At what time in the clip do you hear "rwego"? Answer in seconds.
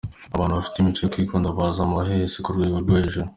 2.55-2.75